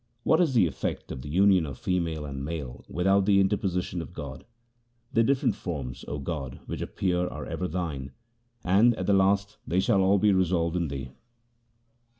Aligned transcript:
What 0.23 0.41
is 0.41 0.55
the 0.55 0.65
effect 0.65 1.11
of 1.11 1.21
the 1.21 1.29
union 1.29 1.67
of 1.67 1.77
female 1.77 2.25
and 2.25 2.43
male 2.43 2.83
without 2.89 3.27
the 3.27 3.39
interposition 3.39 4.01
of 4.01 4.15
God? 4.15 4.45
The 5.13 5.21
different 5.21 5.53
forms, 5.53 6.03
O 6.07 6.17
God, 6.17 6.59
which 6.65 6.81
appear 6.81 7.27
are 7.27 7.45
ever 7.45 7.67
Thine, 7.67 8.09
and 8.63 8.95
at 8.95 9.05
the 9.05 9.13
last 9.13 9.57
they 9.67 9.79
shall 9.79 10.01
all 10.01 10.17
be 10.17 10.33
resolved 10.33 10.75
in 10.75 10.87
Thee. 10.87 11.11